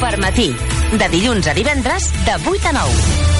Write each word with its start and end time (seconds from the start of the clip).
Supermatí. 0.00 0.46
De 0.96 1.08
dilluns 1.12 1.44
a 1.46 1.52
divendres, 1.52 2.08
de 2.24 2.38
8 2.48 2.72
a 2.72 2.72
9. 2.72 3.39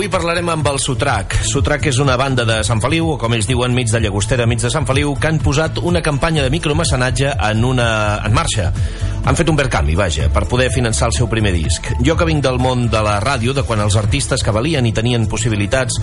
Avui 0.00 0.08
parlarem 0.08 0.48
amb 0.48 0.64
el 0.64 0.78
Sutrac. 0.80 1.34
Sutrac 1.44 1.84
és 1.90 1.98
una 2.00 2.14
banda 2.16 2.46
de 2.48 2.54
Sant 2.64 2.80
Feliu, 2.80 3.10
o 3.12 3.16
com 3.20 3.34
ells 3.36 3.44
diuen, 3.44 3.74
mig 3.76 3.90
de 3.92 4.00
Llagostera, 4.00 4.46
mig 4.48 4.62
de 4.62 4.70
Sant 4.72 4.86
Feliu, 4.88 5.12
que 5.20 5.28
han 5.28 5.42
posat 5.44 5.76
una 5.84 6.00
campanya 6.00 6.40
de 6.40 6.48
micromecenatge 6.54 7.34
en, 7.50 7.66
una... 7.68 7.90
en 8.24 8.32
marxa. 8.32 8.70
Han 9.20 9.36
fet 9.36 9.50
un 9.52 9.56
verd 9.58 9.68
canvi, 9.70 9.94
vaja, 9.98 10.30
per 10.32 10.46
poder 10.48 10.70
finançar 10.72 11.10
el 11.10 11.14
seu 11.14 11.28
primer 11.28 11.52
disc. 11.52 11.90
Jo 12.06 12.16
que 12.16 12.24
vinc 12.24 12.40
del 12.44 12.56
món 12.62 12.86
de 12.90 13.02
la 13.04 13.18
ràdio, 13.20 13.52
de 13.52 13.64
quan 13.68 13.82
els 13.84 13.96
artistes 14.00 14.40
que 14.42 14.54
valien 14.54 14.86
i 14.88 14.94
tenien 14.96 15.26
possibilitats, 15.28 15.98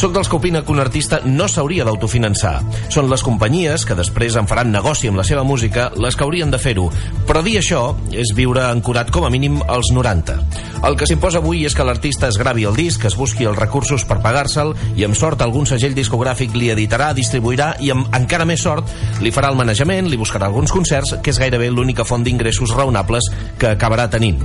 sóc 0.00 0.14
dels 0.14 0.30
que 0.30 0.38
opina 0.38 0.62
que 0.64 0.72
un 0.72 0.80
artista 0.80 1.20
no 1.26 1.48
s'hauria 1.52 1.84
d'autofinançar. 1.84 2.54
Són 2.88 3.10
les 3.12 3.22
companyies, 3.22 3.84
que 3.84 3.98
després 3.98 4.38
en 4.40 4.48
faran 4.48 4.72
negoci 4.72 5.10
amb 5.10 5.20
la 5.20 5.26
seva 5.28 5.44
música, 5.44 5.90
les 6.00 6.16
que 6.16 6.24
haurien 6.24 6.50
de 6.50 6.60
fer-ho. 6.62 6.88
Però 7.28 7.44
dir 7.44 7.58
això 7.60 7.84
és 8.10 8.32
viure 8.34 8.64
ancorat 8.70 9.12
com 9.12 9.28
a 9.28 9.30
mínim 9.30 9.60
als 9.68 9.92
90. 9.92 10.38
El 10.82 10.96
que 10.98 11.06
s'imposa 11.06 11.38
avui 11.38 11.66
és 11.68 11.76
que 11.78 11.84
l'artista 11.86 12.26
es 12.32 12.40
gravi 12.40 12.64
el 12.66 12.74
disc, 12.74 13.04
es 13.04 13.14
busqui 13.14 13.44
els 13.46 13.58
recursos 13.58 14.02
per 14.08 14.18
pagar-se'l 14.24 14.72
i 14.98 15.04
amb 15.06 15.14
sort 15.14 15.44
algun 15.44 15.68
segell 15.68 15.94
discogràfic 15.94 16.56
li 16.56 16.72
editarà, 16.72 17.12
distribuirà 17.14 17.76
i 17.84 17.92
amb 17.94 18.08
encara 18.16 18.48
més 18.48 18.64
sort 18.64 18.88
li 19.22 19.30
farà 19.30 19.52
el 19.52 19.60
manejament, 19.60 20.08
li 20.10 20.18
buscarà 20.18 20.48
alguns 20.48 20.72
concerts, 20.74 21.14
que 21.22 21.30
és 21.30 21.38
gairebé 21.38 21.70
l'única 21.70 22.08
font 22.08 22.24
d'ingressos 22.26 22.61
raonables 22.70 23.26
que 23.58 23.74
acabarà 23.74 24.08
tenint. 24.10 24.38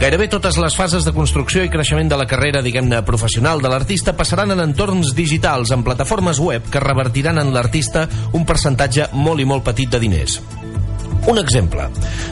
Gairebé 0.00 0.26
totes 0.28 0.56
les 0.58 0.74
fases 0.74 1.04
de 1.06 1.12
construcció 1.14 1.62
i 1.62 1.70
creixement 1.70 2.08
de 2.10 2.16
la 2.18 2.26
carrera, 2.26 2.64
diguem-ne, 2.64 3.04
professional 3.06 3.62
de 3.62 3.70
l'artista 3.70 4.16
passaran 4.16 4.50
en 4.56 4.64
entorns 4.64 5.12
digitals, 5.14 5.70
en 5.70 5.84
plataformes 5.86 6.40
web 6.42 6.66
que 6.70 6.82
revertiran 6.82 7.38
en 7.38 7.54
l'artista 7.54 8.08
un 8.32 8.44
percentatge 8.44 9.12
molt 9.12 9.40
i 9.40 9.48
molt 9.48 9.64
petit 9.64 9.92
de 9.92 10.02
diners. 10.02 10.40
Un 11.26 11.38
exemple. 11.38 11.86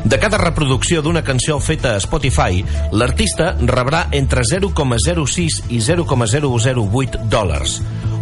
De 0.04 0.18
cada 0.20 0.36
reproducció 0.42 1.00
d'una 1.00 1.22
cançó 1.24 1.56
feta 1.64 1.94
a 1.96 2.00
Spotify, 2.02 2.60
l'artista 2.92 3.54
rebrà 3.56 4.08
entre 4.12 4.42
0,06 4.44 5.62
i 5.72 5.80
0,008 5.80 7.22
dòlars. 7.32 7.80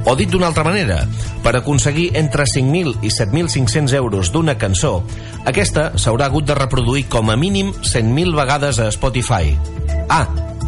O 0.08 0.14
dit 0.16 0.30
d'una 0.32 0.48
altra 0.48 0.64
manera, 0.64 1.02
per 1.44 1.52
aconseguir 1.58 2.10
entre 2.16 2.46
5.000 2.48 3.04
i 3.04 3.10
7.500 3.12 3.92
euros 3.98 4.30
d'una 4.32 4.56
cançó, 4.56 5.02
aquesta 5.44 5.90
s'haurà 6.00 6.30
hagut 6.30 6.46
de 6.48 6.56
reproduir 6.56 7.04
com 7.12 7.28
a 7.30 7.36
mínim 7.36 7.74
100.000 7.82 8.36
vegades 8.36 8.80
a 8.80 8.88
Spotify. 8.94 9.52
Ah, 10.08 10.24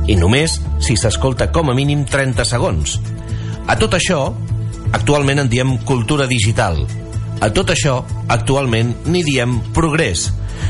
i 0.06 0.16
només 0.20 0.58
si 0.84 0.98
s'escolta 1.00 1.48
com 1.52 1.70
a 1.70 1.76
mínim 1.78 2.04
30 2.04 2.44
segons. 2.44 2.98
A 3.66 3.78
tot 3.80 3.96
això, 3.96 4.26
actualment 4.92 5.40
en 5.40 5.48
diem 5.48 5.78
cultura 5.88 6.28
digital, 6.28 6.82
a 7.42 7.48
tot 7.50 7.72
això, 7.74 7.96
actualment, 8.30 8.92
n'hi 9.10 9.24
diem 9.26 9.56
progrés. 9.74 10.28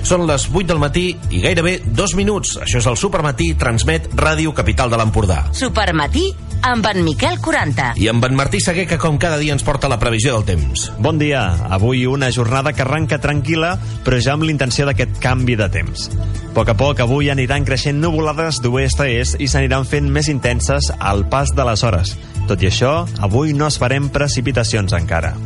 Són 0.08 0.24
les 0.24 0.46
8 0.48 0.70
del 0.70 0.80
matí 0.80 1.10
i 1.28 1.42
gairebé 1.42 1.74
dos 1.84 2.14
minuts. 2.16 2.54
Això 2.64 2.80
és 2.80 2.86
el 2.88 2.96
Supermatí, 2.96 3.50
transmet 3.60 4.08
Ràdio 4.16 4.54
Capital 4.56 4.88
de 4.88 4.96
l'Empordà. 4.96 5.42
Supermatí 5.52 6.30
amb 6.64 6.86
en 6.88 7.02
Miquel 7.04 7.36
40. 7.44 7.90
I 8.00 8.08
amb 8.08 8.24
en 8.24 8.38
Martí 8.38 8.62
Seguer, 8.64 8.86
que 8.88 8.96
com 9.02 9.18
cada 9.20 9.36
dia 9.36 9.52
ens 9.52 9.66
porta 9.66 9.90
la 9.92 9.98
previsió 10.00 10.32
del 10.38 10.46
temps. 10.48 10.86
Bon 10.96 11.20
dia. 11.20 11.42
Avui 11.68 12.06
una 12.08 12.30
jornada 12.32 12.72
que 12.72 12.86
arranca 12.86 13.20
tranquil·la, 13.20 13.74
però 14.06 14.20
ja 14.22 14.32
amb 14.38 14.48
l'intenció 14.48 14.88
d'aquest 14.88 15.20
canvi 15.20 15.58
de 15.60 15.68
temps. 15.74 16.08
A 16.08 16.54
poc 16.56 16.72
a 16.72 16.76
poc, 16.78 17.02
avui 17.04 17.28
aniran 17.28 17.66
creixent 17.68 18.00
nuvolades 18.00 18.62
d'oest 18.64 19.04
a 19.04 19.10
est 19.10 19.36
i 19.40 19.50
s'aniran 19.50 19.84
fent 19.84 20.08
més 20.08 20.32
intenses 20.32 20.88
al 20.98 21.26
pas 21.28 21.52
de 21.52 21.68
les 21.68 21.84
hores. 21.84 22.16
Tot 22.48 22.64
i 22.64 22.72
això, 22.72 23.02
avui 23.20 23.52
no 23.52 23.68
es 23.68 23.76
farem 23.80 24.08
precipitacions 24.14 24.96
encara. 24.96 25.36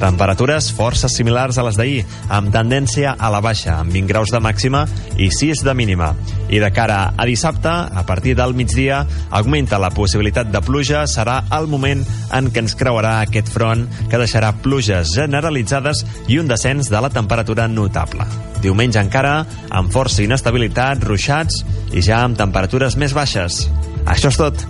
Temperatures 0.00 0.70
força 0.74 1.08
similars 1.08 1.58
a 1.58 1.64
les 1.66 1.78
d'ahir, 1.78 2.04
amb 2.32 2.52
tendència 2.54 3.14
a 3.14 3.30
la 3.32 3.40
baixa, 3.44 3.78
amb 3.80 3.94
20 3.94 4.10
graus 4.10 4.32
de 4.34 4.40
màxima 4.42 4.84
i 5.16 5.30
6 5.32 5.64
de 5.64 5.74
mínima. 5.74 6.12
I 6.48 6.60
de 6.62 6.70
cara 6.74 7.14
a 7.16 7.26
dissabte, 7.28 7.70
a 7.70 8.04
partir 8.06 8.34
del 8.36 8.54
migdia, 8.54 9.04
augmenta 9.30 9.78
la 9.78 9.92
possibilitat 9.94 10.50
de 10.52 10.60
pluja, 10.64 11.04
serà 11.10 11.40
el 11.56 11.68
moment 11.70 12.04
en 12.34 12.50
què 12.50 12.64
ens 12.64 12.76
creuarà 12.78 13.20
aquest 13.22 13.50
front 13.52 13.86
que 14.10 14.20
deixarà 14.20 14.52
pluges 14.64 15.14
generalitzades 15.14 16.04
i 16.28 16.38
un 16.42 16.50
descens 16.50 16.90
de 16.90 17.00
la 17.00 17.12
temperatura 17.14 17.68
notable. 17.68 18.26
Diumenge 18.64 19.00
encara, 19.00 19.42
amb 19.70 19.92
força 19.92 20.24
inestabilitat, 20.24 21.04
ruixats 21.04 21.64
i 21.92 22.04
ja 22.04 22.22
amb 22.24 22.38
temperatures 22.38 22.96
més 23.00 23.16
baixes. 23.16 23.66
Això 24.04 24.32
és 24.32 24.40
tot. 24.40 24.64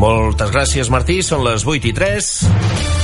Moltes 0.00 0.52
gràcies, 0.54 0.88
Martí. 0.92 1.20
Són 1.22 1.44
les 1.44 1.66
8 1.66 1.92
i 1.92 1.94
3. 1.96 2.97